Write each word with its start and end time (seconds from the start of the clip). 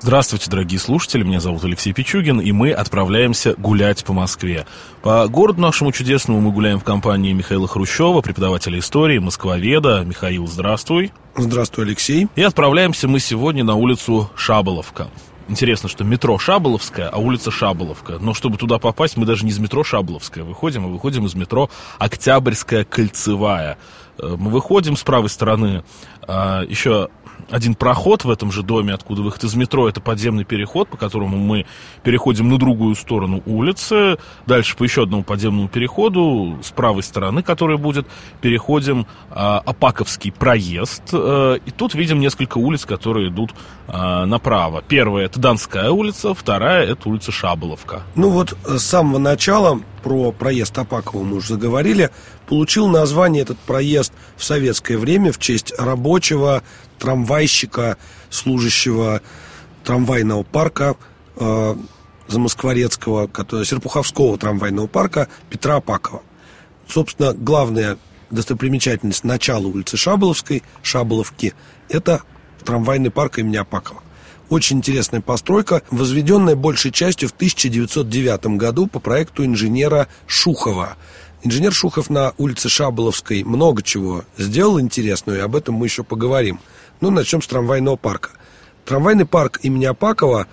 Здравствуйте, 0.00 0.48
дорогие 0.48 0.78
слушатели, 0.78 1.24
меня 1.24 1.40
зовут 1.40 1.64
Алексей 1.64 1.92
Пичугин, 1.92 2.40
и 2.40 2.52
мы 2.52 2.70
отправляемся 2.70 3.54
гулять 3.54 4.04
по 4.04 4.12
Москве. 4.12 4.64
По 5.02 5.26
городу 5.26 5.60
нашему 5.60 5.90
чудесному 5.90 6.40
мы 6.40 6.52
гуляем 6.52 6.78
в 6.78 6.84
компании 6.84 7.32
Михаила 7.32 7.66
Хрущева, 7.66 8.20
преподавателя 8.20 8.78
истории, 8.78 9.18
москвоведа. 9.18 10.04
Михаил, 10.06 10.46
здравствуй. 10.46 11.12
Здравствуй, 11.36 11.86
Алексей. 11.86 12.28
И 12.36 12.42
отправляемся 12.42 13.08
мы 13.08 13.18
сегодня 13.18 13.64
на 13.64 13.74
улицу 13.74 14.30
Шаболовка. 14.36 15.08
Интересно, 15.48 15.88
что 15.88 16.04
метро 16.04 16.38
Шаболовская, 16.38 17.08
а 17.08 17.18
улица 17.18 17.50
Шаболовка. 17.50 18.18
Но 18.20 18.34
чтобы 18.34 18.56
туда 18.56 18.78
попасть, 18.78 19.16
мы 19.16 19.26
даже 19.26 19.44
не 19.44 19.50
из 19.50 19.58
метро 19.58 19.82
Шаболовская 19.82 20.44
выходим, 20.44 20.84
а 20.84 20.88
выходим 20.88 21.26
из 21.26 21.34
метро 21.34 21.70
Октябрьская 21.98 22.84
кольцевая. 22.84 23.78
Э, 24.18 24.36
мы 24.38 24.50
выходим 24.50 24.96
с 24.96 25.02
правой 25.02 25.30
стороны, 25.30 25.84
а, 26.30 26.62
еще 26.68 27.08
один 27.50 27.74
проход 27.74 28.24
в 28.24 28.30
этом 28.30 28.52
же 28.52 28.62
доме, 28.62 28.94
откуда 28.94 29.22
выход 29.22 29.44
из 29.44 29.54
метро, 29.54 29.88
это 29.88 30.00
подземный 30.00 30.44
переход, 30.44 30.88
по 30.88 30.96
которому 30.96 31.36
мы 31.38 31.66
переходим 32.02 32.48
на 32.48 32.58
другую 32.58 32.94
сторону 32.94 33.42
улицы. 33.46 34.18
Дальше 34.46 34.76
по 34.76 34.84
еще 34.84 35.04
одному 35.04 35.22
подземному 35.22 35.68
переходу, 35.68 36.58
с 36.62 36.70
правой 36.70 37.02
стороны, 37.02 37.42
который 37.42 37.78
будет, 37.78 38.06
переходим 38.40 39.06
а, 39.30 39.58
Апаковский 39.64 40.32
проезд. 40.32 41.02
А, 41.12 41.54
и 41.54 41.70
тут 41.70 41.94
видим 41.94 42.20
несколько 42.20 42.58
улиц, 42.58 42.84
которые 42.84 43.28
идут 43.28 43.54
а, 43.86 44.26
направо. 44.26 44.82
Первая 44.86 45.26
это 45.26 45.40
Донская 45.40 45.90
улица, 45.90 46.34
вторая 46.34 46.86
это 46.86 47.08
улица 47.08 47.32
Шаболовка. 47.32 48.02
Ну 48.14 48.30
вот 48.30 48.56
с 48.64 48.80
самого 48.80 49.18
начала 49.18 49.80
про 50.08 50.32
проезд 50.32 50.78
Апакова 50.78 51.22
мы 51.22 51.36
уже 51.36 51.48
заговорили. 51.48 52.10
Получил 52.46 52.88
название 52.88 53.42
этот 53.42 53.58
проезд 53.58 54.10
в 54.38 54.44
советское 54.44 54.96
время 54.96 55.32
в 55.32 55.38
честь 55.38 55.74
рабочего 55.78 56.62
трамвайщика, 56.98 57.98
служащего 58.30 59.20
трамвайного 59.84 60.44
парка 60.44 60.96
э, 61.36 61.76
Замоскворецкого, 62.26 63.26
который, 63.26 63.66
Серпуховского 63.66 64.38
трамвайного 64.38 64.86
парка 64.86 65.28
Петра 65.50 65.76
Апакова. 65.76 66.22
Собственно, 66.88 67.34
главная 67.34 67.98
достопримечательность 68.30 69.24
начала 69.24 69.66
улицы 69.66 69.98
Шаболовской, 69.98 70.62
Шаболовки, 70.82 71.52
это 71.90 72.22
трамвайный 72.64 73.10
парк 73.10 73.40
имени 73.40 73.58
Апакова. 73.58 74.02
Очень 74.48 74.78
интересная 74.78 75.20
постройка, 75.20 75.82
возведенная 75.90 76.56
большей 76.56 76.90
частью 76.90 77.28
в 77.28 77.32
1909 77.32 78.56
году 78.56 78.86
по 78.86 78.98
проекту 78.98 79.44
инженера 79.44 80.08
Шухова. 80.26 80.96
Инженер 81.42 81.72
Шухов 81.72 82.08
на 82.08 82.32
улице 82.38 82.70
Шаболовской 82.70 83.44
много 83.44 83.82
чего 83.82 84.24
сделал 84.38 84.80
интересного, 84.80 85.36
и 85.36 85.40
об 85.40 85.54
этом 85.54 85.74
мы 85.74 85.86
еще 85.86 86.02
поговорим. 86.02 86.60
Ну, 87.02 87.10
начнем 87.10 87.42
с 87.42 87.46
трамвайного 87.46 87.96
парка. 87.96 88.30
Трамвайный 88.86 89.26
парк 89.26 89.60
имени 89.62 89.84
Апакова 89.84 90.46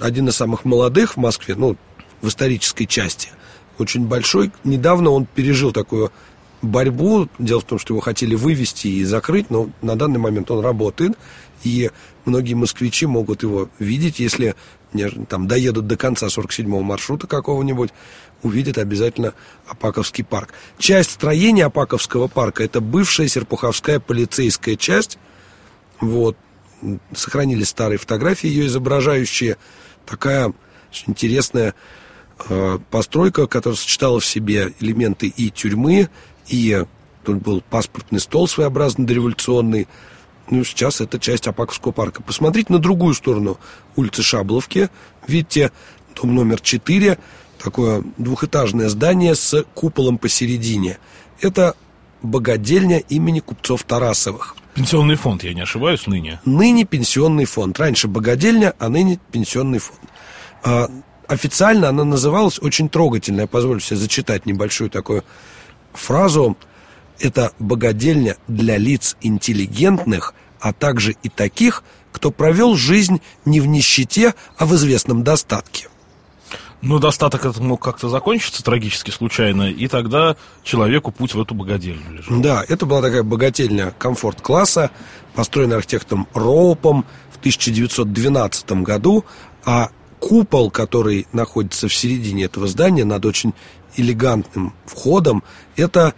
один 0.00 0.28
из 0.28 0.36
самых 0.36 0.64
молодых 0.64 1.14
в 1.14 1.16
Москве, 1.18 1.56
ну, 1.56 1.76
в 2.22 2.28
исторической 2.28 2.86
части. 2.86 3.28
Очень 3.78 4.06
большой. 4.06 4.50
Недавно 4.64 5.10
он 5.10 5.26
пережил 5.26 5.72
такую 5.72 6.10
борьбу. 6.64 7.28
Дело 7.38 7.60
в 7.60 7.64
том, 7.64 7.78
что 7.78 7.94
его 7.94 8.00
хотели 8.00 8.34
вывести 8.34 8.88
и 8.88 9.04
закрыть, 9.04 9.50
но 9.50 9.70
на 9.82 9.96
данный 9.96 10.18
момент 10.18 10.50
он 10.50 10.64
работает. 10.64 11.12
И 11.62 11.90
многие 12.24 12.54
москвичи 12.54 13.06
могут 13.06 13.42
его 13.42 13.68
видеть, 13.78 14.18
если 14.18 14.54
там 15.28 15.48
доедут 15.48 15.86
до 15.86 15.96
конца 15.96 16.26
47-го 16.26 16.80
маршрута 16.82 17.26
какого-нибудь, 17.26 17.90
увидят 18.42 18.78
обязательно 18.78 19.34
Апаковский 19.66 20.24
парк. 20.24 20.52
Часть 20.78 21.12
строения 21.12 21.64
Апаковского 21.64 22.28
парка– 22.28 22.62
это 22.64 22.80
бывшая 22.80 23.28
Серпуховская 23.28 24.00
полицейская 24.00 24.76
часть. 24.76 25.18
Вот. 26.00 26.36
Сохранились 27.14 27.70
старые 27.70 27.98
фотографии, 27.98 28.46
ее 28.46 28.66
изображающие. 28.66 29.56
Такая 30.04 30.52
очень 30.90 31.04
интересная 31.08 31.74
э, 32.48 32.78
постройка, 32.90 33.46
которая 33.46 33.76
сочетала 33.76 34.20
в 34.20 34.26
себе 34.26 34.74
элементы 34.80 35.28
и 35.28 35.50
тюрьмы, 35.50 36.10
и 36.48 36.84
тут 37.24 37.36
был 37.38 37.62
паспортный 37.62 38.20
стол 38.20 38.48
своеобразно 38.48 39.06
дореволюционный. 39.06 39.88
Ну, 40.50 40.62
сейчас 40.64 41.00
это 41.00 41.18
часть 41.18 41.46
Апаковского 41.46 41.92
парка. 41.92 42.22
Посмотрите 42.22 42.72
на 42.72 42.78
другую 42.78 43.14
сторону 43.14 43.58
улицы 43.96 44.22
Шабловки. 44.22 44.90
Видите, 45.26 45.72
дом 46.14 46.34
номер 46.34 46.60
4, 46.60 47.18
такое 47.58 48.04
двухэтажное 48.18 48.88
здание 48.88 49.34
с 49.34 49.64
куполом 49.74 50.18
посередине. 50.18 50.98
Это 51.40 51.74
богадельня 52.22 52.98
имени 52.98 53.40
купцов 53.40 53.84
Тарасовых. 53.84 54.56
Пенсионный 54.74 55.14
фонд, 55.14 55.44
я 55.44 55.54
не 55.54 55.60
ошибаюсь, 55.60 56.06
ныне? 56.06 56.40
Ныне 56.44 56.84
пенсионный 56.84 57.44
фонд. 57.44 57.78
Раньше 57.78 58.08
богадельня, 58.08 58.74
а 58.78 58.88
ныне 58.88 59.20
пенсионный 59.30 59.78
фонд. 59.78 60.00
А, 60.64 60.90
официально 61.28 61.88
она 61.88 62.04
называлась 62.04 62.58
очень 62.60 62.88
трогательно. 62.88 63.42
Я 63.42 63.46
позволю 63.46 63.80
себе 63.80 63.96
зачитать 63.98 64.46
небольшую 64.46 64.90
такую 64.90 65.22
фразу– 65.94 66.56
это 67.20 67.52
богадельня 67.58 68.36
для 68.48 68.76
лиц 68.76 69.16
интеллигентных, 69.20 70.34
а 70.60 70.72
также 70.72 71.14
и 71.22 71.28
таких, 71.28 71.82
кто 72.12 72.30
провел 72.30 72.76
жизнь 72.76 73.20
не 73.44 73.60
в 73.60 73.66
нищете, 73.66 74.34
а 74.56 74.66
в 74.66 74.74
известном 74.74 75.24
достатке. 75.24 75.88
Ну, 76.82 76.98
достаток 76.98 77.46
это 77.46 77.62
мог 77.62 77.82
как-то 77.82 78.10
закончиться 78.10 78.62
трагически 78.62 79.10
случайно, 79.10 79.70
и 79.70 79.88
тогда 79.88 80.36
человеку 80.62 81.12
путь 81.12 81.34
в 81.34 81.40
эту 81.40 81.54
богадельню 81.54 82.12
лежал. 82.12 82.40
Да, 82.40 82.64
это 82.68 82.84
была 82.84 83.00
такая 83.00 83.22
богательня 83.22 83.94
комфорт-класса, 83.98 84.90
построенная 85.34 85.78
архитектором 85.78 86.28
Роупом 86.34 87.06
в 87.32 87.38
1912 87.38 88.72
году, 88.82 89.24
а 89.64 89.90
купол, 90.20 90.70
который 90.70 91.26
находится 91.32 91.88
в 91.88 91.94
середине 91.94 92.44
этого 92.44 92.66
здания 92.66 93.04
над 93.04 93.24
очень 93.24 93.54
элегантным 93.96 94.74
входом, 94.86 95.42
это 95.76 96.14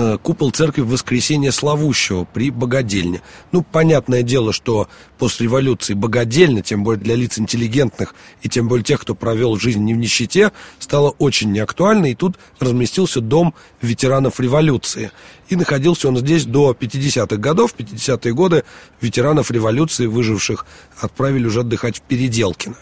Э, 0.00 0.16
купол 0.16 0.52
церкви 0.52 0.82
Воскресения 0.82 1.50
Славущего 1.50 2.24
при 2.24 2.52
Богодельне. 2.52 3.20
Ну, 3.50 3.64
понятное 3.64 4.22
дело, 4.22 4.52
что 4.52 4.88
после 5.18 5.46
революции 5.46 5.94
Богодельня, 5.94 6.62
тем 6.62 6.84
более 6.84 7.02
для 7.02 7.16
лиц 7.16 7.36
интеллигентных 7.36 8.14
и 8.42 8.48
тем 8.48 8.68
более 8.68 8.84
тех, 8.84 9.00
кто 9.00 9.16
провел 9.16 9.56
жизнь 9.56 9.82
не 9.82 9.94
в 9.94 9.96
нищете, 9.96 10.52
стало 10.78 11.10
очень 11.18 11.50
неактуально, 11.50 12.12
и 12.12 12.14
тут 12.14 12.38
разместился 12.60 13.20
дом 13.20 13.54
ветеранов 13.82 14.38
революции. 14.38 15.10
И 15.48 15.56
находился 15.56 16.06
он 16.06 16.16
здесь 16.18 16.44
до 16.44 16.76
50-х 16.78 17.36
годов. 17.36 17.72
В 17.72 17.76
50-е 17.80 18.32
годы 18.32 18.62
ветеранов 19.00 19.50
революции, 19.50 20.06
выживших, 20.06 20.64
отправили 21.00 21.46
уже 21.46 21.60
отдыхать 21.60 21.98
в 21.98 22.02
Переделкино. 22.02 22.76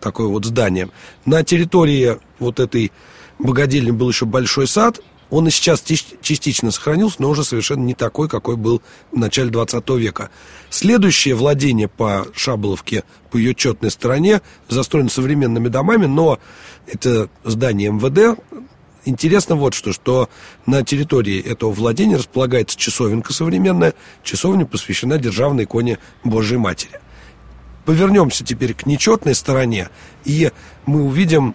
Такое 0.00 0.26
вот 0.26 0.44
здание. 0.44 0.90
На 1.24 1.44
территории 1.44 2.18
вот 2.38 2.60
этой 2.60 2.92
богадельни 3.42 3.90
был 3.90 4.08
еще 4.08 4.24
большой 4.24 4.66
сад, 4.66 5.00
он 5.32 5.48
и 5.48 5.50
сейчас 5.50 5.82
частично 5.82 6.70
сохранился, 6.70 7.16
но 7.20 7.30
уже 7.30 7.42
совершенно 7.42 7.82
не 7.82 7.94
такой, 7.94 8.28
какой 8.28 8.56
был 8.56 8.82
в 9.12 9.18
начале 9.18 9.48
20 9.48 9.88
века. 9.90 10.28
Следующее 10.68 11.34
владение 11.34 11.88
по 11.88 12.26
Шаболовке, 12.34 13.02
по 13.30 13.38
ее 13.38 13.54
четной 13.54 13.90
стороне, 13.90 14.42
застроено 14.68 15.08
современными 15.08 15.68
домами, 15.68 16.04
но 16.04 16.38
это 16.86 17.30
здание 17.44 17.90
МВД. 17.90 18.38
Интересно 19.06 19.56
вот 19.56 19.72
что, 19.72 19.94
что 19.94 20.28
на 20.66 20.84
территории 20.84 21.40
этого 21.40 21.72
владения 21.72 22.16
располагается 22.16 22.78
часовенка 22.78 23.32
современная. 23.32 23.94
Часовня 24.22 24.66
посвящена 24.66 25.16
державной 25.16 25.64
иконе 25.64 25.98
Божьей 26.24 26.58
Матери. 26.58 27.00
Повернемся 27.86 28.44
теперь 28.44 28.74
к 28.74 28.84
нечетной 28.84 29.34
стороне, 29.34 29.88
и 30.26 30.52
мы 30.84 31.04
увидим 31.04 31.54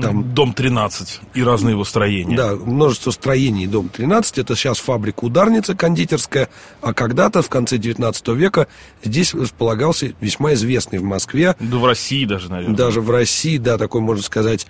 там, 0.00 0.34
дом 0.34 0.52
13 0.52 1.20
и 1.34 1.42
разные 1.42 1.72
его 1.72 1.84
строения. 1.84 2.36
Да, 2.36 2.54
множество 2.54 3.10
строений 3.10 3.66
дом 3.66 3.88
13. 3.88 4.38
Это 4.38 4.54
сейчас 4.56 4.78
фабрика 4.78 5.24
ударница 5.24 5.74
кондитерская, 5.74 6.48
а 6.82 6.92
когда-то 6.92 7.42
в 7.42 7.48
конце 7.48 7.78
19 7.78 8.28
века 8.28 8.68
здесь 9.02 9.34
располагался 9.34 10.12
весьма 10.20 10.54
известный 10.54 10.98
в 10.98 11.04
Москве. 11.04 11.56
Да 11.60 11.76
в 11.78 11.86
России 11.86 12.24
даже, 12.24 12.50
наверное. 12.50 12.76
Даже 12.76 13.00
в 13.00 13.10
России, 13.10 13.58
да, 13.58 13.78
такой, 13.78 14.00
можно 14.00 14.22
сказать, 14.22 14.66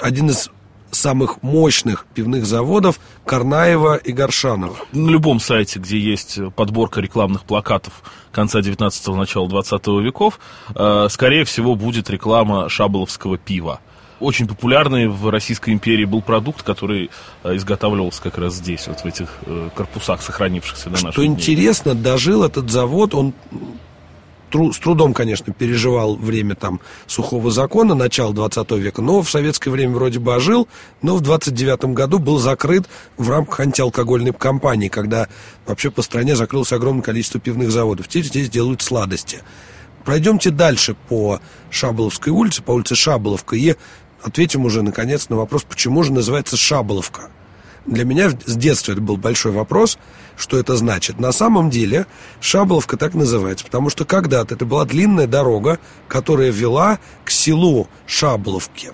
один 0.00 0.30
из 0.30 0.50
самых 0.90 1.42
мощных 1.42 2.06
пивных 2.14 2.44
заводов 2.44 3.00
Карнаева 3.24 3.96
и 3.96 4.12
Горшанова. 4.12 4.76
На 4.92 5.10
любом 5.10 5.40
сайте, 5.40 5.78
где 5.78 5.98
есть 5.98 6.38
подборка 6.54 7.00
рекламных 7.00 7.44
плакатов 7.44 8.02
конца 8.30 8.60
19-го, 8.60 9.16
начала 9.16 9.48
20 9.48 9.86
веков, 10.02 10.38
э, 10.74 11.06
скорее 11.10 11.44
всего, 11.44 11.74
будет 11.74 12.10
реклама 12.10 12.68
шаболовского 12.68 13.38
пива 13.38 13.80
очень 14.22 14.46
популярный 14.46 15.08
в 15.08 15.28
Российской 15.28 15.70
империи 15.70 16.04
был 16.04 16.22
продукт, 16.22 16.62
который 16.62 17.10
э, 17.42 17.56
изготавливался 17.56 18.22
как 18.22 18.38
раз 18.38 18.54
здесь, 18.54 18.86
вот 18.86 19.00
в 19.00 19.06
этих 19.06 19.38
э, 19.46 19.70
корпусах, 19.74 20.22
сохранившихся 20.22 20.90
до 20.90 20.96
Что 20.96 21.06
наших 21.06 21.24
интересно, 21.24 21.92
дней. 21.94 22.04
дожил 22.04 22.44
этот 22.44 22.70
завод, 22.70 23.14
он 23.14 23.34
с 24.54 24.78
трудом, 24.78 25.14
конечно, 25.14 25.52
переживал 25.52 26.16
время 26.16 26.54
там 26.54 26.80
сухого 27.06 27.50
закона, 27.50 27.94
начала 27.94 28.32
20 28.32 28.70
века, 28.72 29.02
но 29.02 29.22
в 29.22 29.30
советское 29.30 29.70
время 29.70 29.94
вроде 29.94 30.18
бы 30.18 30.34
ожил, 30.34 30.68
но 31.00 31.16
в 31.16 31.22
29 31.22 31.86
году 31.86 32.18
был 32.18 32.38
закрыт 32.38 32.86
в 33.16 33.30
рамках 33.30 33.60
антиалкогольной 33.60 34.32
кампании, 34.32 34.88
когда 34.88 35.28
вообще 35.66 35.90
по 35.90 36.02
стране 36.02 36.36
закрылось 36.36 36.72
огромное 36.72 37.02
количество 37.02 37.40
пивных 37.40 37.70
заводов. 37.70 38.08
Теперь 38.08 38.26
здесь 38.26 38.50
делают 38.50 38.82
сладости. 38.82 39.40
Пройдемте 40.04 40.50
дальше 40.50 40.96
по 41.08 41.40
Шаболовской 41.70 42.32
улице, 42.32 42.62
по 42.62 42.72
улице 42.72 42.94
Шаболовка, 42.96 43.56
и 43.56 43.76
ответим 44.22 44.64
уже, 44.64 44.82
наконец, 44.82 45.28
на 45.28 45.36
вопрос, 45.36 45.64
почему 45.64 46.02
же 46.02 46.12
называется 46.12 46.56
Шаболовка. 46.56 47.30
Для 47.84 48.04
меня 48.04 48.30
с 48.30 48.56
детства 48.56 48.92
это 48.92 49.00
был 49.00 49.16
большой 49.16 49.50
вопрос, 49.52 49.98
что 50.36 50.56
это 50.56 50.76
значит. 50.76 51.18
На 51.18 51.32
самом 51.32 51.68
деле 51.68 52.06
Шаболовка 52.40 52.96
так 52.96 53.14
называется, 53.14 53.64
потому 53.64 53.90
что 53.90 54.04
когда-то 54.04 54.54
это 54.54 54.64
была 54.64 54.84
длинная 54.84 55.26
дорога, 55.26 55.80
которая 56.06 56.50
вела 56.50 57.00
к 57.24 57.30
селу 57.30 57.88
Шаболовке 58.06 58.92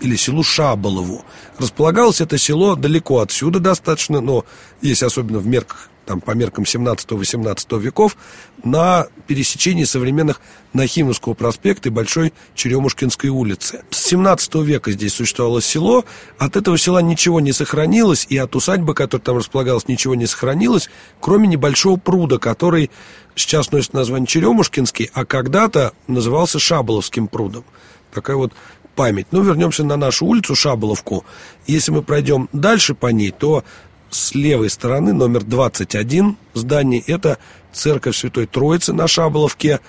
или 0.00 0.16
селу 0.16 0.42
Шаболову. 0.42 1.22
Располагалось 1.58 2.22
это 2.22 2.38
село 2.38 2.76
далеко 2.76 3.20
отсюда 3.20 3.60
достаточно, 3.60 4.22
но 4.22 4.46
есть 4.80 5.02
особенно 5.02 5.38
в 5.38 5.46
мерках 5.46 5.89
там, 6.06 6.20
по 6.20 6.32
меркам 6.32 6.64
17-18 6.64 7.78
веков, 7.78 8.16
на 8.64 9.06
пересечении 9.26 9.84
современных 9.84 10.40
Нахимовского 10.72 11.34
проспекта 11.34 11.88
и 11.88 11.92
Большой 11.92 12.32
Черемушкинской 12.54 13.30
улицы. 13.30 13.82
С 13.90 13.98
17 14.08 14.56
века 14.56 14.92
здесь 14.92 15.14
существовало 15.14 15.62
село, 15.62 16.04
от 16.38 16.56
этого 16.56 16.78
села 16.78 17.00
ничего 17.00 17.40
не 17.40 17.52
сохранилось, 17.52 18.26
и 18.28 18.36
от 18.36 18.54
усадьбы, 18.56 18.94
которая 18.94 19.24
там 19.24 19.36
располагалась, 19.36 19.88
ничего 19.88 20.14
не 20.14 20.26
сохранилось, 20.26 20.90
кроме 21.20 21.48
небольшого 21.48 21.96
пруда, 21.96 22.38
который 22.38 22.90
сейчас 23.34 23.72
носит 23.72 23.92
название 23.92 24.26
Черемушкинский, 24.26 25.10
а 25.12 25.24
когда-то 25.24 25.92
назывался 26.06 26.58
Шаболовским 26.58 27.28
прудом. 27.28 27.64
Такая 28.12 28.36
вот 28.36 28.52
память. 28.96 29.28
Ну, 29.30 29.42
вернемся 29.42 29.84
на 29.84 29.96
нашу 29.96 30.26
улицу 30.26 30.54
Шаболовку. 30.54 31.24
Если 31.66 31.92
мы 31.92 32.02
пройдем 32.02 32.48
дальше 32.52 32.94
по 32.94 33.06
ней, 33.06 33.30
то 33.30 33.64
с 34.10 34.34
левой 34.34 34.70
стороны, 34.70 35.12
номер 35.12 35.44
21 35.44 36.36
здание, 36.54 37.02
это 37.06 37.38
церковь 37.72 38.16
Святой 38.16 38.46
Троицы 38.46 38.92
на 38.92 39.06
Шаболовке. 39.08 39.80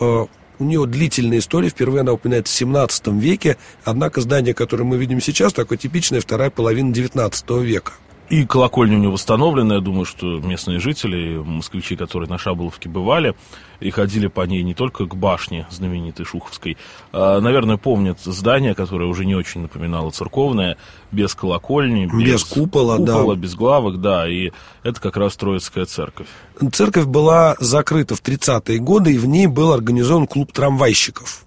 Э, 0.00 0.26
у 0.58 0.64
нее 0.64 0.86
длительная 0.86 1.38
история, 1.38 1.68
впервые 1.68 2.00
она 2.00 2.12
упоминается 2.12 2.54
в 2.54 2.56
17 2.56 3.08
веке, 3.08 3.58
однако 3.84 4.22
здание, 4.22 4.54
которое 4.54 4.84
мы 4.84 4.96
видим 4.96 5.20
сейчас, 5.20 5.52
такое 5.52 5.76
типичное 5.76 6.20
вторая 6.20 6.50
половина 6.50 6.92
19 6.92 7.50
века. 7.62 7.92
И 8.28 8.44
колокольня 8.44 8.96
у 8.96 9.00
него 9.00 9.12
восстановлена. 9.12 9.76
Я 9.76 9.80
думаю, 9.80 10.04
что 10.04 10.40
местные 10.40 10.80
жители, 10.80 11.36
москвичи, 11.36 11.94
которые 11.94 12.28
на 12.28 12.38
Шаболовке 12.38 12.88
бывали 12.88 13.36
и 13.78 13.90
ходили 13.90 14.26
по 14.26 14.40
ней 14.42 14.62
не 14.62 14.74
только 14.74 15.06
к 15.06 15.14
башне 15.14 15.66
знаменитой 15.70 16.24
Шуховской, 16.24 16.76
а, 17.12 17.40
наверное, 17.40 17.76
помнят 17.76 18.18
здание, 18.20 18.74
которое 18.74 19.08
уже 19.08 19.24
не 19.24 19.36
очень 19.36 19.60
напоминало 19.60 20.10
церковное, 20.10 20.76
без 21.12 21.34
колокольни, 21.34 22.06
без, 22.06 22.32
без 22.32 22.44
купола, 22.44 22.96
купола 22.96 23.36
да. 23.36 23.40
без 23.40 23.54
главок, 23.54 24.00
да, 24.00 24.28
и 24.28 24.50
это 24.82 25.00
как 25.00 25.16
раз 25.16 25.36
Троицкая 25.36 25.84
церковь. 25.84 26.26
Церковь 26.72 27.04
была 27.06 27.54
закрыта 27.60 28.16
в 28.16 28.22
30-е 28.22 28.78
годы, 28.78 29.12
и 29.14 29.18
в 29.18 29.26
ней 29.26 29.46
был 29.46 29.72
организован 29.72 30.26
клуб 30.26 30.52
трамвайщиков. 30.52 31.44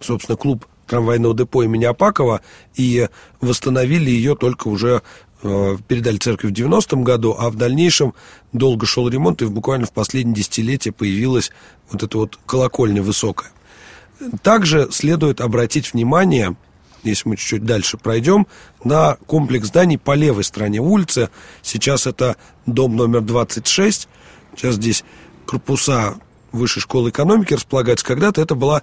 Собственно, 0.00 0.36
клуб 0.36 0.66
трамвайного 0.86 1.34
депо 1.34 1.62
имени 1.62 1.84
Апакова, 1.84 2.40
и 2.76 3.08
восстановили 3.40 4.10
ее 4.10 4.36
только 4.36 4.68
уже 4.68 5.02
передали 5.44 6.16
церковь 6.16 6.52
в 6.52 6.54
90-м 6.54 7.04
году, 7.04 7.36
а 7.38 7.50
в 7.50 7.56
дальнейшем 7.56 8.14
долго 8.52 8.86
шел 8.86 9.08
ремонт, 9.08 9.42
и 9.42 9.46
буквально 9.46 9.86
в 9.86 9.92
последнее 9.92 10.34
десятилетие 10.34 10.92
появилась 10.92 11.50
вот 11.90 12.02
эта 12.02 12.16
вот 12.16 12.38
колокольня 12.46 13.02
высокая. 13.02 13.50
Также 14.42 14.88
следует 14.90 15.42
обратить 15.42 15.92
внимание, 15.92 16.56
если 17.02 17.28
мы 17.28 17.36
чуть-чуть 17.36 17.64
дальше 17.64 17.98
пройдем, 17.98 18.46
на 18.84 19.16
комплекс 19.26 19.68
зданий 19.68 19.98
по 19.98 20.14
левой 20.14 20.44
стороне 20.44 20.80
улицы. 20.80 21.28
Сейчас 21.60 22.06
это 22.06 22.36
дом 22.64 22.96
номер 22.96 23.20
26. 23.20 24.08
Сейчас 24.56 24.76
здесь 24.76 25.04
корпуса 25.46 26.16
Высшей 26.52 26.80
школы 26.80 27.10
экономики 27.10 27.52
располагаются. 27.52 28.06
Когда-то 28.06 28.40
это 28.40 28.54
была 28.54 28.82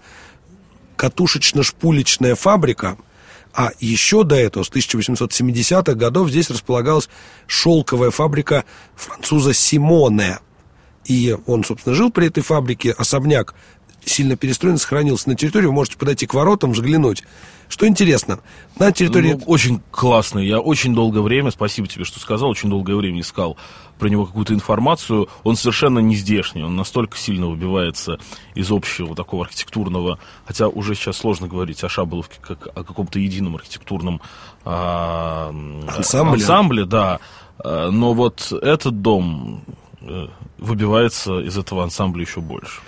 катушечно-шпулечная 0.98 2.36
фабрика– 2.36 2.98
а 3.53 3.71
еще 3.80 4.24
до 4.24 4.36
этого, 4.36 4.63
с 4.63 4.69
1870-х 4.69 5.94
годов, 5.95 6.30
здесь 6.30 6.50
располагалась 6.50 7.09
шелковая 7.48 8.12
фабрика 8.12 8.65
француза 8.95 9.53
Симоне. 9.53 10.39
И 11.06 11.36
он, 11.48 11.63
собственно, 11.63 11.95
жил 11.95 12.12
при 12.12 12.27
этой 12.27 12.44
фабрике. 12.44 12.92
Особняк 12.92 13.56
сильно 14.06 14.36
перестроен, 14.36 14.77
сохранился 14.77 15.30
на 15.30 15.36
территории. 15.36 15.68
Вы 15.68 15.74
можете 15.74 15.98
подойти 15.98 16.25
к 16.25 16.33
воротам, 16.33 16.71
взглянуть. 16.71 17.24
Что 17.71 17.88
интересно, 17.88 18.39
на 18.77 18.92
территории... 18.92 19.33
Ну, 19.33 19.44
очень 19.45 19.81
классный. 19.92 20.45
Я 20.45 20.59
очень 20.59 20.94
долгое 20.94 21.21
время, 21.21 21.51
спасибо 21.51 21.88
тебе, 21.88 22.03
что 22.03 22.19
сказал, 22.19 22.50
очень 22.50 22.69
долгое 22.69 22.95
время 22.95 23.21
искал 23.21 23.57
про 23.98 24.09
него 24.09 24.25
какую-то 24.25 24.53
информацию. 24.53 25.30
Он 25.44 25.56
совершенно 25.56 26.00
не 26.00 26.15
здешний, 26.15 26.63
он 26.63 26.75
настолько 26.75 27.18
сильно 27.18 27.48
выбивается 27.48 28.19
из 28.56 28.71
общего 28.71 29.15
такого 29.15 29.45
архитектурного, 29.45 30.19
хотя 30.44 30.68
уже 30.68 30.95
сейчас 30.95 31.18
сложно 31.18 31.48
говорить 31.48 31.81
о 31.83 31.89
Шаболовке 31.89 32.39
как 32.42 32.68
о 32.75 32.83
каком-то 32.83 33.19
едином 33.19 33.56
архитектурном 33.56 34.19
а, 34.65 35.53
ансамбле. 35.95 36.42
ансамбле, 36.42 36.86
да. 36.86 37.19
А, 37.59 37.89
но 37.89 38.13
вот 38.13 38.51
этот 38.51 39.01
дом 39.01 39.63
э, 40.01 40.27
выбивается 40.57 41.39
из 41.39 41.57
этого 41.57 41.83
ансамбля 41.83 42.24
еще 42.24 42.42
больше. 42.42 42.81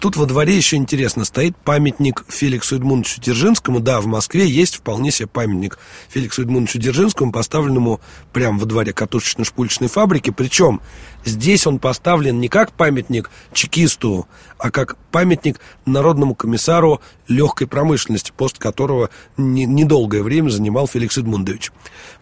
Тут 0.00 0.16
во 0.16 0.26
дворе 0.26 0.56
еще 0.56 0.76
интересно, 0.76 1.24
стоит 1.24 1.56
памятник 1.56 2.24
Феликсу 2.28 2.76
Эдмундовичу 2.76 3.20
Дзержинскому. 3.20 3.80
Да, 3.80 4.00
в 4.00 4.06
Москве 4.06 4.46
есть 4.46 4.76
вполне 4.76 5.10
себе 5.10 5.26
памятник 5.26 5.78
Феликсу 6.08 6.42
Эдмундовичу 6.42 6.78
Дзержинскому, 6.78 7.32
поставленному 7.32 8.00
прямо 8.32 8.58
во 8.58 8.66
дворе 8.66 8.92
катушечно-шпульчной 8.92 9.88
фабрики. 9.88 10.30
Причем 10.30 10.82
здесь 11.24 11.66
он 11.66 11.78
поставлен 11.78 12.40
не 12.40 12.48
как 12.48 12.72
памятник 12.72 13.30
чекисту, 13.54 14.26
а 14.60 14.70
как 14.70 14.96
памятник 15.10 15.58
народному 15.86 16.34
комиссару 16.34 17.00
легкой 17.28 17.66
промышленности, 17.66 18.32
пост 18.36 18.58
которого 18.58 19.10
не, 19.36 19.64
недолгое 19.64 20.22
время 20.22 20.50
занимал 20.50 20.86
Феликс 20.86 21.18
Эдмундович. 21.18 21.72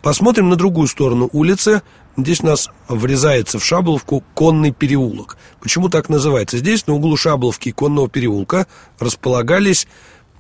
Посмотрим 0.02 0.48
на 0.48 0.56
другую 0.56 0.86
сторону 0.86 1.28
улицы. 1.32 1.82
Здесь 2.16 2.40
у 2.40 2.46
нас 2.46 2.70
врезается 2.88 3.58
в 3.58 3.64
Шабловку 3.64 4.24
конный 4.34 4.72
переулок. 4.72 5.36
Почему 5.60 5.88
так 5.88 6.08
называется? 6.08 6.58
Здесь 6.58 6.86
на 6.86 6.94
углу 6.94 7.16
Шабловки 7.16 7.68
и 7.68 7.72
конного 7.72 8.08
переулка 8.08 8.66
располагались 8.98 9.86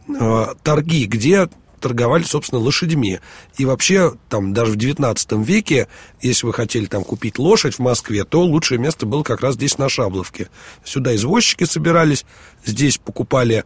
э, 0.08 0.46
торги, 0.62 1.06
где 1.06 1.48
торговали, 1.78 2.24
собственно, 2.24 2.60
лошадьми. 2.60 3.20
И 3.56 3.64
вообще, 3.64 4.14
там, 4.28 4.52
даже 4.52 4.72
в 4.72 4.76
19 4.76 5.32
веке, 5.46 5.88
если 6.20 6.46
вы 6.46 6.52
хотели 6.52 6.86
там 6.86 7.04
купить 7.04 7.38
лошадь 7.38 7.76
в 7.76 7.78
Москве, 7.78 8.24
то 8.24 8.42
лучшее 8.42 8.78
место 8.78 9.06
было 9.06 9.22
как 9.22 9.40
раз 9.40 9.54
здесь, 9.54 9.78
на 9.78 9.88
Шабловке. 9.88 10.50
Сюда 10.84 11.14
извозчики 11.14 11.64
собирались, 11.64 12.24
здесь 12.64 12.98
покупали 12.98 13.64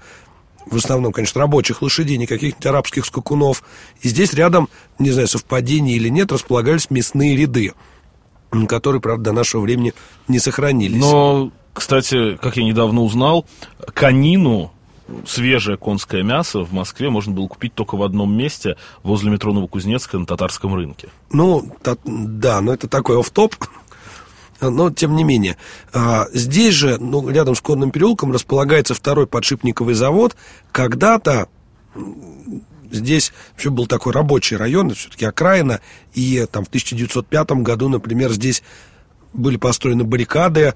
в 0.66 0.76
основном, 0.76 1.12
конечно, 1.12 1.40
рабочих 1.40 1.82
лошадей, 1.82 2.16
не 2.16 2.26
каких-нибудь 2.26 2.64
арабских 2.66 3.04
скакунов. 3.04 3.64
И 4.00 4.08
здесь 4.08 4.32
рядом, 4.32 4.68
не 4.98 5.10
знаю, 5.10 5.26
совпадение 5.26 5.96
или 5.96 6.08
нет, 6.08 6.30
располагались 6.30 6.88
мясные 6.88 7.36
ряды 7.36 7.72
которые, 8.68 9.00
правда, 9.00 9.24
до 9.24 9.32
нашего 9.32 9.62
времени 9.62 9.94
не 10.28 10.38
сохранились. 10.38 11.00
Но, 11.00 11.50
кстати, 11.72 12.36
как 12.36 12.56
я 12.56 12.64
недавно 12.64 13.02
узнал, 13.02 13.46
конину 13.94 14.72
свежее 15.26 15.76
конское 15.76 16.22
мясо 16.22 16.60
в 16.60 16.72
Москве 16.72 17.10
можно 17.10 17.32
было 17.32 17.46
купить 17.46 17.74
только 17.74 17.96
в 17.96 18.02
одном 18.02 18.36
месте, 18.36 18.76
возле 19.02 19.30
метро 19.30 19.52
Новокузнецка 19.52 20.18
на 20.18 20.26
татарском 20.26 20.74
рынке. 20.74 21.08
Ну, 21.30 21.70
та, 21.82 21.96
да, 22.04 22.60
но 22.60 22.72
это 22.72 22.88
такой 22.88 23.18
оф-топ. 23.18 23.54
Но, 24.60 24.90
тем 24.90 25.16
не 25.16 25.24
менее, 25.24 25.56
а, 25.92 26.28
здесь 26.32 26.74
же, 26.74 26.96
ну, 26.98 27.28
рядом 27.28 27.56
с 27.56 27.60
Конным 27.60 27.90
переулком 27.90 28.32
располагается 28.32 28.94
второй 28.94 29.26
подшипниковый 29.26 29.94
завод. 29.94 30.36
Когда-то 30.70 31.48
здесь 32.92 33.32
вообще 33.52 33.70
был 33.70 33.86
такой 33.86 34.12
рабочий 34.12 34.56
район, 34.56 34.94
все-таки 34.94 35.24
окраина, 35.24 35.80
и 36.14 36.46
там 36.50 36.64
в 36.64 36.68
1905 36.68 37.62
году, 37.62 37.88
например, 37.88 38.30
здесь 38.30 38.62
были 39.32 39.56
построены 39.56 40.04
баррикады 40.04 40.74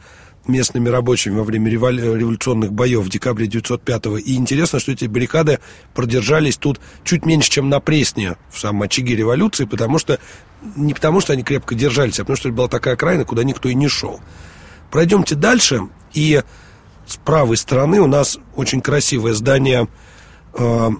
местными 0.48 0.88
рабочими 0.88 1.36
во 1.36 1.44
время 1.44 1.70
революционных 1.70 2.72
боев 2.72 3.04
в 3.04 3.08
декабре 3.08 3.46
1905 3.46 4.26
И 4.26 4.36
интересно, 4.36 4.78
что 4.78 4.92
эти 4.92 5.06
баррикады 5.06 5.60
продержались 5.94 6.56
тут 6.56 6.80
чуть 7.04 7.26
меньше, 7.26 7.50
чем 7.50 7.68
на 7.68 7.80
Пресне, 7.80 8.36
в 8.50 8.58
самом 8.58 8.82
очаге 8.82 9.16
революции, 9.16 9.64
потому 9.64 9.98
что 9.98 10.18
не 10.76 10.94
потому, 10.94 11.20
что 11.20 11.32
они 11.32 11.42
крепко 11.42 11.74
держались, 11.74 12.18
а 12.18 12.22
потому 12.22 12.36
что 12.36 12.48
это 12.48 12.56
была 12.56 12.68
такая 12.68 12.94
окраина, 12.94 13.24
куда 13.24 13.44
никто 13.44 13.68
и 13.68 13.74
не 13.74 13.88
шел. 13.88 14.20
Пройдемте 14.90 15.34
дальше, 15.34 15.88
и 16.12 16.42
с 17.06 17.16
правой 17.16 17.56
стороны 17.56 18.00
у 18.00 18.06
нас 18.06 18.38
очень 18.54 18.80
красивое 18.80 19.34
здание 19.34 19.88
э, 20.54 20.90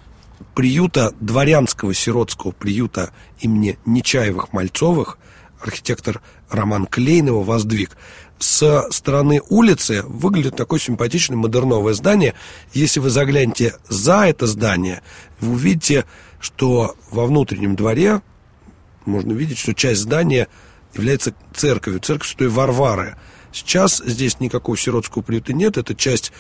приюта, 0.55 1.15
дворянского 1.21 1.95
сиротского 1.95 2.53
приюта 2.53 3.13
имени 3.41 3.79
Нечаевых-Мальцовых, 3.87 5.19
архитектор 5.61 6.21
Роман 6.51 6.87
Клейнова 6.87 7.43
воздвиг. 7.43 7.97
С 8.39 8.87
стороны 8.91 9.41
улицы 9.49 10.03
выглядит 10.03 10.57
такое 10.57 10.79
симпатичное 10.79 11.37
модерновое 11.37 11.95
здание. 11.95 12.35
Если 12.73 13.01
вы 13.01 13.11
заглянете 13.11 13.77
за 13.89 14.27
это 14.27 14.47
здание, 14.47 15.03
вы 15.41 15.53
увидите, 15.53 16.05
что 16.41 16.97
во 17.11 17.27
внутреннем 17.27 17.77
дворе 17.77 18.21
можно 19.05 19.33
видеть, 19.33 19.59
что 19.59 19.75
часть 19.75 20.03
здания 20.03 20.49
является 20.95 21.35
церковью, 21.55 22.01
церковь 22.01 22.29
Святой 22.29 22.49
Варвары. 22.49 23.17
Сейчас 23.53 24.03
здесь 24.05 24.41
никакого 24.41 24.77
сиротского 24.77 25.23
приюта 25.23 25.53
нет, 25.53 25.79
это 25.79 25.95
часть 25.95 26.33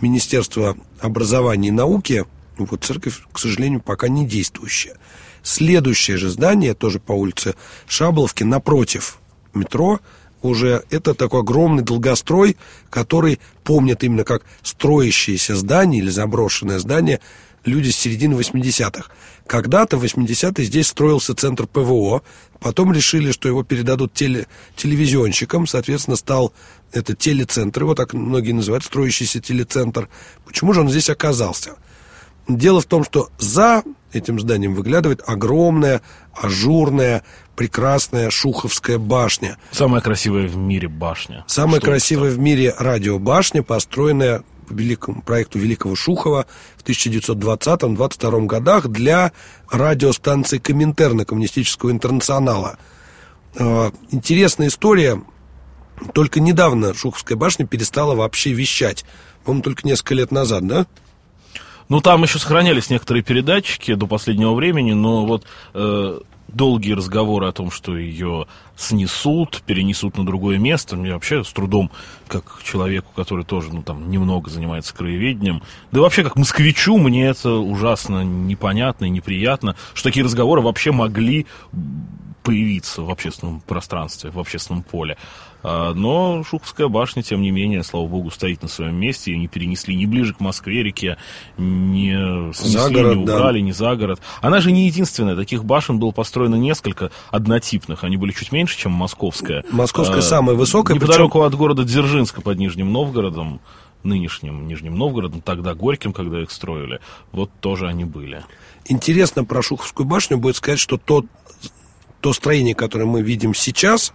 Министерства 0.00 0.76
образования 1.00 1.68
и 1.68 1.72
науки. 1.72 2.24
Вот 2.58 2.84
церковь, 2.84 3.20
к 3.32 3.38
сожалению, 3.38 3.80
пока 3.80 4.08
не 4.08 4.26
действующая. 4.26 4.96
Следующее 5.42 6.16
же 6.16 6.28
здание, 6.28 6.74
тоже 6.74 7.00
по 7.00 7.12
улице 7.12 7.54
Шаболовки, 7.88 8.44
напротив 8.44 9.18
метро, 9.54 10.00
уже 10.42 10.84
это 10.90 11.14
такой 11.14 11.40
огромный 11.40 11.82
долгострой, 11.82 12.56
который 12.88 13.40
помнят 13.64 14.02
именно 14.02 14.24
как 14.24 14.44
строящееся 14.62 15.56
здание 15.56 16.00
или 16.00 16.10
заброшенное 16.10 16.78
здание 16.78 17.20
люди 17.64 17.90
с 17.90 17.96
середины 17.96 18.34
80-х. 18.34 19.10
Когда-то 19.46 19.96
в 19.96 20.04
80-е 20.04 20.64
здесь 20.64 20.88
строился 20.88 21.34
центр 21.34 21.66
ПВО, 21.66 22.22
потом 22.60 22.92
решили, 22.92 23.32
что 23.32 23.48
его 23.48 23.64
передадут 23.64 24.14
теле, 24.14 24.46
телевизионщикам, 24.76 25.66
соответственно, 25.66 26.16
стал 26.16 26.52
это 26.92 27.14
телецентр, 27.14 27.82
его 27.82 27.94
так 27.94 28.14
многие 28.14 28.52
называют, 28.52 28.84
строящийся 28.84 29.40
телецентр. 29.40 30.08
Почему 30.46 30.72
же 30.72 30.80
он 30.80 30.88
здесь 30.88 31.10
оказался? 31.10 31.76
Дело 32.48 32.80
в 32.80 32.86
том, 32.86 33.04
что 33.04 33.30
за 33.38 33.82
этим 34.12 34.40
зданием 34.40 34.74
выглядывает 34.74 35.22
огромная, 35.26 36.02
ажурная, 36.34 37.24
прекрасная 37.56 38.30
Шуховская 38.30 38.98
башня. 38.98 39.58
Самая 39.70 40.00
красивая 40.00 40.46
в 40.46 40.56
мире 40.56 40.88
башня. 40.88 41.44
Самая 41.46 41.80
Что 41.80 41.90
красивая 41.90 42.30
в 42.30 42.38
мире 42.38 42.74
радиобашня, 42.78 43.62
построенная 43.62 44.42
по 44.70 44.72
великому 44.72 45.22
проекту 45.22 45.58
Великого 45.58 45.96
Шухова 45.96 46.46
в 46.76 46.84
1920-22 46.84 48.46
годах 48.46 48.88
для 48.88 49.32
радиостанции 49.68 50.58
Коминтерна 50.58 51.24
Коммунистического 51.24 51.90
интернационала. 51.90 52.78
А, 53.58 53.92
интересная 54.10 54.68
история. 54.68 55.22
Только 56.14 56.40
недавно 56.40 56.94
Шуховская 56.94 57.36
башня 57.36 57.66
перестала 57.66 58.14
вообще 58.14 58.52
вещать. 58.52 59.04
По-моему, 59.44 59.62
только 59.62 59.86
несколько 59.86 60.14
лет 60.14 60.30
назад, 60.30 60.66
да? 60.66 60.86
Ну, 61.90 62.00
там 62.00 62.22
еще 62.22 62.38
сохранялись 62.38 62.88
некоторые 62.88 63.24
передатчики 63.24 63.94
до 63.94 64.06
последнего 64.06 64.54
времени, 64.54 64.92
но 64.92 65.26
вот 65.26 65.44
э, 65.74 66.20
долгие 66.46 66.92
разговоры 66.92 67.48
о 67.48 67.52
том, 67.52 67.72
что 67.72 67.96
ее 67.96 68.46
снесут, 68.76 69.62
перенесут 69.66 70.16
на 70.16 70.24
другое 70.24 70.58
место. 70.58 70.96
Мне 70.96 71.12
вообще 71.12 71.42
с 71.42 71.52
трудом, 71.52 71.90
как 72.28 72.62
человеку, 72.62 73.10
который 73.16 73.44
тоже, 73.44 73.72
ну, 73.72 73.82
там, 73.82 74.08
немного 74.08 74.48
занимается 74.50 74.94
краеведением, 74.94 75.64
да 75.90 76.00
вообще 76.00 76.22
как 76.22 76.36
москвичу, 76.36 76.96
мне 76.96 77.26
это 77.26 77.54
ужасно 77.54 78.22
непонятно 78.22 79.06
и 79.06 79.10
неприятно, 79.10 79.74
что 79.92 80.10
такие 80.10 80.24
разговоры 80.24 80.60
вообще 80.60 80.92
могли 80.92 81.48
появиться 82.44 83.02
в 83.02 83.10
общественном 83.10 83.60
пространстве, 83.60 84.30
в 84.30 84.38
общественном 84.38 84.84
поле. 84.84 85.16
А, 85.62 85.92
но 85.94 86.42
Шуховская 86.44 86.88
башня, 86.88 87.22
тем 87.22 87.42
не 87.42 87.50
менее, 87.50 87.82
слава 87.82 88.06
богу, 88.06 88.30
стоит 88.30 88.62
на 88.62 88.68
своем 88.68 88.96
месте. 88.96 89.32
Ее 89.32 89.38
не 89.38 89.48
перенесли 89.48 89.94
ни 89.94 90.06
ближе 90.06 90.34
к 90.34 90.40
Москве-реке, 90.40 91.16
не 91.58 92.52
снесли, 92.52 92.78
за 92.78 92.90
город, 92.90 93.16
не 93.16 93.22
убрали, 93.22 93.58
да. 93.60 93.66
ни 93.66 93.72
за 93.72 93.96
город. 93.96 94.20
Она 94.40 94.60
же 94.60 94.72
не 94.72 94.86
единственная. 94.86 95.36
Таких 95.36 95.64
башен 95.64 95.98
было 95.98 96.10
построено 96.10 96.56
несколько 96.56 97.10
однотипных. 97.30 98.04
Они 98.04 98.16
были 98.16 98.32
чуть 98.32 98.52
меньше, 98.52 98.78
чем 98.78 98.92
московская. 98.92 99.64
Московская 99.70 100.18
а, 100.18 100.22
самая 100.22 100.56
высокая. 100.56 100.96
Неподалеку 100.96 101.38
причем... 101.38 101.46
от 101.46 101.54
города 101.54 101.84
Дзержинска 101.84 102.40
под 102.40 102.58
Нижним 102.58 102.92
Новгородом 102.92 103.60
нынешним 104.02 104.66
Нижним 104.66 104.96
Новгородом, 104.96 105.42
тогда 105.42 105.74
Горьким, 105.74 106.12
когда 106.12 106.42
их 106.42 106.50
строили, 106.50 107.00
вот 107.32 107.50
тоже 107.60 107.86
они 107.86 108.04
были. 108.04 108.44
Интересно 108.86 109.44
про 109.44 109.62
Шуховскую 109.62 110.06
башню 110.06 110.38
будет 110.38 110.56
сказать, 110.56 110.80
что 110.80 110.96
то, 110.96 111.24
то 112.20 112.32
строение, 112.32 112.74
которое 112.74 113.04
мы 113.04 113.22
видим 113.22 113.54
сейчас, 113.54 114.14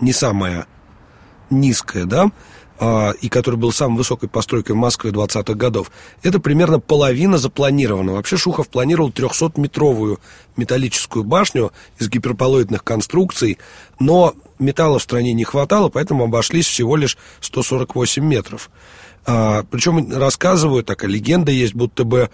не 0.00 0.12
самое 0.12 0.66
низкое, 1.50 2.04
да, 2.04 2.30
а, 2.80 3.10
и 3.20 3.28
который 3.28 3.56
был 3.56 3.72
самой 3.72 3.98
высокой 3.98 4.28
постройкой 4.28 4.76
в 4.76 4.78
Москве 4.78 5.10
20-х 5.10 5.54
годов, 5.54 5.90
это 6.22 6.38
примерно 6.38 6.78
половина 6.78 7.36
запланирована. 7.36 8.12
Вообще 8.12 8.36
Шухов 8.36 8.68
планировал 8.68 9.10
300-метровую 9.10 10.20
металлическую 10.56 11.24
башню 11.24 11.72
из 11.98 12.08
гиперполоидных 12.08 12.84
конструкций, 12.84 13.58
но 13.98 14.34
металла 14.60 14.98
в 14.98 15.02
стране 15.02 15.32
не 15.32 15.44
хватало, 15.44 15.88
поэтому 15.88 16.24
обошлись 16.24 16.66
всего 16.66 16.94
лишь 16.96 17.18
148 17.40 18.24
метров. 18.24 18.70
А, 19.26 19.64
причем 19.70 20.16
рассказывают, 20.16 20.86
такая 20.86 21.10
легенда 21.10 21.50
есть, 21.50 21.74
будто 21.74 22.04
бы 22.04 22.30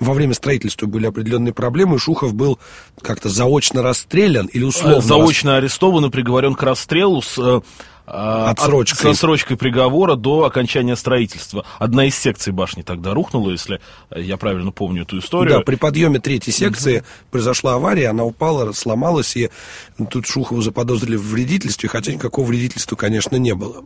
во 0.00 0.14
время 0.14 0.34
строительства 0.34 0.86
были 0.86 1.06
определенные 1.06 1.52
проблемы, 1.52 1.96
и 1.96 1.98
Шухов 1.98 2.34
был 2.34 2.58
как-то 3.00 3.28
заочно 3.28 3.82
расстрелян 3.82 4.46
или 4.46 4.64
условно... 4.64 5.00
Заочно 5.00 5.56
арестован 5.56 6.06
и 6.06 6.10
приговорен 6.10 6.54
к 6.54 6.62
расстрелу 6.62 7.22
с... 7.22 7.38
Э, 7.38 7.60
а, 8.04 8.50
отсрочкой. 8.50 9.10
От, 9.10 9.16
с 9.16 9.18
отсрочкой 9.18 9.56
приговора 9.56 10.16
до 10.16 10.44
окончания 10.44 10.96
строительства. 10.96 11.64
Одна 11.78 12.06
из 12.06 12.16
секций 12.16 12.52
башни 12.52 12.82
тогда 12.82 13.14
рухнула, 13.14 13.50
если 13.50 13.80
я 14.14 14.36
правильно 14.36 14.72
помню 14.72 15.02
эту 15.02 15.18
историю. 15.18 15.58
Да, 15.58 15.60
при 15.60 15.76
подъеме 15.76 16.18
третьей 16.18 16.52
секции 16.52 16.98
угу. 16.98 17.06
произошла 17.30 17.74
авария, 17.74 18.08
она 18.08 18.24
упала, 18.24 18.72
сломалась, 18.72 19.36
и 19.36 19.50
тут 20.10 20.26
Шухову 20.26 20.62
заподозрили 20.62 21.16
в 21.16 21.28
вредительстве, 21.28 21.88
хотя 21.88 22.12
никакого 22.12 22.46
вредительства, 22.46 22.96
конечно, 22.96 23.36
не 23.36 23.54
было. 23.54 23.84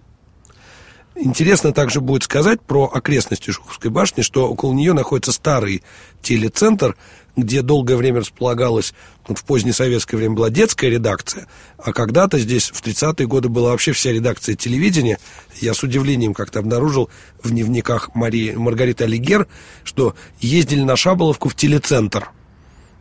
Интересно 1.19 1.73
также 1.73 2.03
будет 2.03 2.25
сказать 2.25 2.61
про 2.61 2.85
окрестности 2.85 3.51
Шуховской 3.51 3.91
башни, 3.91 4.21
что 4.21 4.51
около 4.51 4.75
нее 4.75 4.93
находится 4.93 5.33
старый 5.33 5.83
телецентр, 6.21 6.95
где 7.37 7.63
долгое 7.63 7.97
время 7.97 8.21
располагалась, 8.21 8.93
в 9.27 9.45
позднее 9.45 9.73
советское 9.73 10.19
время 10.19 10.35
была 10.35 10.51
детская 10.51 10.91
редакция, 10.91 11.47
а 11.79 11.95
когда-то 11.95 12.39
здесь 12.39 12.71
в 12.71 12.83
30-е 12.83 13.27
годы 13.27 13.49
была 13.49 13.71
вообще 13.71 13.93
вся 13.93 14.13
редакция 14.13 14.57
телевидения. 14.57 15.19
Я 15.61 15.73
с 15.73 15.83
удивлением 15.83 16.35
как-то 16.35 16.59
обнаружил 16.59 17.09
в 17.43 17.51
дневниках 17.51 18.15
Марии, 18.15 18.53
Маргариты 18.53 19.05
Алигер, 19.05 19.47
что 19.85 20.15
ездили 20.41 20.83
на 20.83 20.97
Шаболовку 20.97 21.49
в 21.49 21.55
телецентр. 21.55 22.29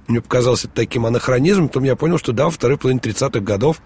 Мне 0.08 0.22
показалось 0.22 0.64
это 0.64 0.74
таким 0.74 1.06
анахронизмом, 1.06 1.68
потом 1.68 1.84
я 1.84 1.98
понял, 1.98 2.18
что 2.18 2.32
да, 2.32 2.46
во 2.46 2.52
второй 2.52 2.78
половине 2.78 3.02
30-х 3.02 3.42
годов 3.42 3.82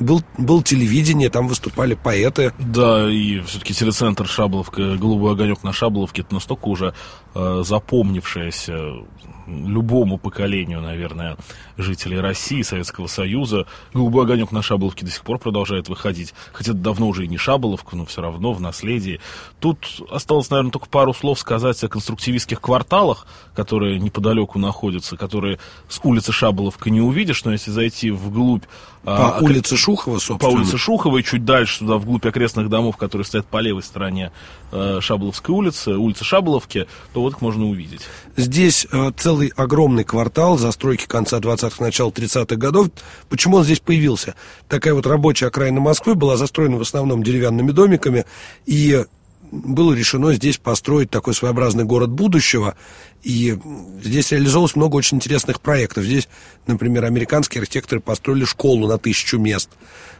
был, 0.00 0.22
был 0.38 0.62
телевидение, 0.62 1.30
там 1.30 1.46
выступали 1.46 1.94
поэты. 1.94 2.52
Да, 2.58 3.08
и 3.08 3.40
все-таки 3.40 3.74
телецентр 3.74 4.26
Шабловка, 4.26 4.96
«Голубой 4.96 5.32
огонек» 5.32 5.62
на 5.62 5.72
Шабловке, 5.72 6.22
это 6.22 6.34
настолько 6.34 6.66
уже 6.66 6.94
запомнившаяся 7.34 9.04
любому 9.50 10.18
поколению, 10.18 10.80
наверное, 10.80 11.36
жителей 11.76 12.20
России, 12.20 12.62
Советского 12.62 13.06
Союза. 13.06 13.66
«Голубой 13.92 14.24
огонек» 14.24 14.52
на 14.52 14.62
Шабловке 14.62 15.04
до 15.04 15.10
сих 15.10 15.22
пор 15.22 15.38
продолжает 15.38 15.88
выходить. 15.88 16.34
Хотя 16.52 16.72
это 16.72 16.80
давно 16.80 17.08
уже 17.08 17.24
и 17.24 17.28
не 17.28 17.36
Шабловка, 17.36 17.96
но 17.96 18.04
все 18.04 18.22
равно 18.22 18.52
в 18.52 18.60
наследии. 18.60 19.20
Тут 19.58 20.02
осталось, 20.10 20.50
наверное, 20.50 20.72
только 20.72 20.88
пару 20.88 21.12
слов 21.14 21.38
сказать 21.38 21.82
о 21.82 21.88
конструктивистских 21.88 22.60
кварталах, 22.60 23.26
которые 23.54 23.98
неподалеку 23.98 24.58
находятся, 24.58 25.16
которые 25.16 25.58
с 25.88 26.00
улицы 26.02 26.32
Шаболовка 26.32 26.90
не 26.90 27.00
увидишь, 27.00 27.44
но 27.44 27.52
если 27.52 27.70
зайти 27.70 28.10
вглубь... 28.10 28.64
А, 29.02 29.16
по 29.16 29.38
а, 29.38 29.40
улице 29.40 29.78
Шухова, 29.78 30.18
собственно. 30.18 30.38
По 30.38 30.54
улице 30.54 30.76
Шухова 30.76 31.18
и 31.18 31.24
чуть 31.24 31.44
дальше 31.44 31.78
туда, 31.80 31.96
вглубь 31.96 32.26
окрестных 32.26 32.68
домов, 32.68 32.98
которые 32.98 33.24
стоят 33.24 33.46
по 33.46 33.58
левой 33.58 33.82
стороне 33.82 34.30
э, 34.72 34.98
Шаболовской 35.00 35.54
улицы, 35.54 35.96
улицы 35.96 36.24
Шаболовки, 36.24 36.86
то 37.20 37.24
вот 37.24 37.34
их 37.34 37.40
можно 37.42 37.66
увидеть. 37.66 38.00
Здесь 38.36 38.86
э, 38.90 39.10
целый 39.14 39.52
огромный 39.54 40.04
квартал 40.04 40.56
застройки 40.56 41.04
конца 41.06 41.38
20-х, 41.38 41.84
начала 41.84 42.10
30-х 42.10 42.56
годов. 42.56 42.88
Почему 43.28 43.58
он 43.58 43.64
здесь 43.64 43.80
появился? 43.80 44.34
Такая 44.68 44.94
вот 44.94 45.06
рабочая 45.06 45.48
окраина 45.48 45.80
Москвы 45.80 46.14
была 46.14 46.38
застроена 46.38 46.78
в 46.78 46.80
основном 46.80 47.22
деревянными 47.22 47.72
домиками, 47.72 48.24
и 48.64 49.04
было 49.50 49.92
решено 49.92 50.32
здесь 50.32 50.58
построить 50.58 51.10
такой 51.10 51.34
своеобразный 51.34 51.84
город 51.84 52.10
будущего. 52.10 52.76
И 53.22 53.58
здесь 54.02 54.32
реализовалось 54.32 54.76
много 54.76 54.96
очень 54.96 55.18
интересных 55.18 55.60
проектов. 55.60 56.04
Здесь, 56.04 56.28
например, 56.66 57.04
американские 57.04 57.60
архитекторы 57.60 58.00
построили 58.00 58.44
школу 58.44 58.86
на 58.86 58.98
тысячу 58.98 59.38
мест. 59.38 59.70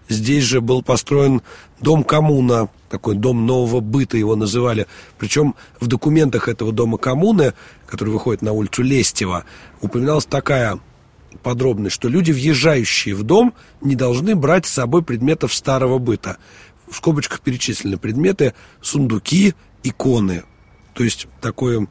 Здесь 0.08 0.44
же 0.44 0.60
был 0.60 0.82
построен 0.82 1.42
дом 1.80 2.02
коммуна, 2.02 2.68
такой 2.88 3.14
дом 3.14 3.46
нового 3.46 3.80
быта 3.80 4.16
его 4.16 4.34
называли. 4.34 4.86
Причем 5.18 5.54
в 5.78 5.86
документах 5.86 6.48
этого 6.48 6.72
дома 6.72 6.98
коммуны, 6.98 7.54
который 7.86 8.10
выходит 8.10 8.42
на 8.42 8.52
улицу 8.52 8.82
Лестева, 8.82 9.44
упоминалась 9.80 10.26
такая 10.26 10.80
подробность, 11.44 11.94
что 11.94 12.08
люди, 12.08 12.32
въезжающие 12.32 13.14
в 13.14 13.22
дом, 13.22 13.54
не 13.80 13.94
должны 13.94 14.34
брать 14.34 14.66
с 14.66 14.72
собой 14.72 15.02
предметов 15.02 15.54
старого 15.54 15.98
быта 15.98 16.38
в 16.90 16.96
скобочках 16.96 17.40
перечислены 17.40 17.98
предметы, 17.98 18.54
сундуки, 18.82 19.54
иконы. 19.82 20.44
То 20.94 21.04
есть 21.04 21.28
такое 21.40 21.88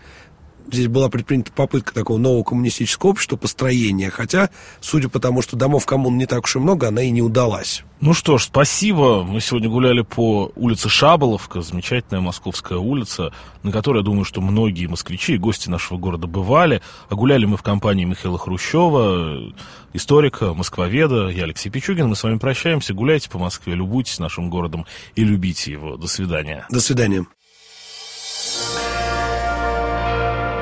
здесь 0.71 0.87
была 0.87 1.09
предпринята 1.09 1.51
попытка 1.51 1.93
такого 1.93 2.17
нового 2.17 2.43
коммунистического 2.43 3.11
общества, 3.11 3.35
построения, 3.35 4.09
хотя, 4.09 4.49
судя 4.81 5.09
по 5.09 5.19
тому, 5.19 5.41
что 5.41 5.55
домов 5.55 5.85
коммун 5.85 6.17
не 6.17 6.25
так 6.25 6.43
уж 6.43 6.55
и 6.55 6.59
много, 6.59 6.87
она 6.87 7.01
и 7.01 7.09
не 7.09 7.21
удалась. 7.21 7.83
Ну 8.01 8.13
что 8.13 8.37
ж, 8.37 8.43
спасибо. 8.43 9.23
Мы 9.23 9.41
сегодня 9.41 9.67
гуляли 9.67 10.01
по 10.01 10.53
улице 10.55 10.87
Шаболовка, 10.87 11.61
замечательная 11.61 12.21
московская 12.21 12.77
улица, 12.77 13.33
на 13.61 13.73
которой, 13.73 13.97
я 13.97 14.03
думаю, 14.03 14.23
что 14.23 14.39
многие 14.39 14.87
москвичи 14.87 15.33
и 15.33 15.37
гости 15.37 15.69
нашего 15.69 15.97
города 15.97 16.25
бывали. 16.25 16.81
А 17.09 17.15
гуляли 17.15 17.43
мы 17.43 17.57
в 17.57 17.61
компании 17.61 18.05
Михаила 18.05 18.37
Хрущева, 18.37 19.53
историка, 19.91 20.53
москвоведа. 20.53 21.27
Я 21.27 21.43
Алексей 21.43 21.69
Пичугин. 21.69 22.07
Мы 22.07 22.15
с 22.15 22.23
вами 22.23 22.37
прощаемся. 22.37 22.93
Гуляйте 22.93 23.29
по 23.29 23.37
Москве, 23.37 23.75
любуйтесь 23.75 24.19
нашим 24.19 24.49
городом 24.49 24.85
и 25.15 25.25
любите 25.25 25.73
его. 25.73 25.97
До 25.97 26.07
свидания. 26.07 26.65
До 26.69 26.79
свидания. 26.79 27.25